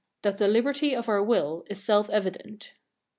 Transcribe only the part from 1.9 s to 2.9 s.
evident.